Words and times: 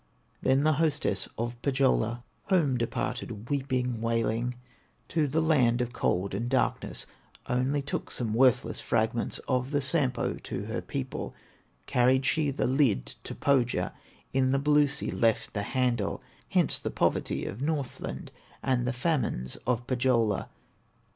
Then 0.41 0.63
the 0.63 0.73
hostess 0.81 1.29
of 1.37 1.61
Pohyola 1.61 2.23
Home 2.45 2.75
departed, 2.75 3.51
weeping, 3.51 4.01
wailing, 4.01 4.55
To 5.09 5.27
the 5.27 5.41
land 5.43 5.79
of 5.79 5.93
cold 5.93 6.33
and 6.33 6.49
darkness; 6.49 7.05
Only 7.47 7.83
took 7.83 8.09
some 8.09 8.33
worthless 8.33 8.81
fragments 8.81 9.37
Of 9.47 9.69
the 9.69 9.79
Sampo 9.79 10.37
to 10.41 10.63
her 10.65 10.81
people; 10.81 11.35
Carried 11.85 12.25
she 12.25 12.49
the 12.49 12.65
lid 12.65 13.13
to 13.23 13.35
Pohya, 13.35 13.93
In 14.33 14.51
the 14.51 14.57
blue 14.57 14.87
sea 14.87 15.11
left 15.11 15.53
the 15.53 15.61
handle; 15.61 16.23
Hence 16.49 16.79
the 16.79 16.89
poverty 16.89 17.45
of 17.45 17.61
Northland, 17.61 18.31
And 18.63 18.87
the 18.87 18.93
famines 18.93 19.55
of 19.67 19.85
Pohyola. 19.85 20.49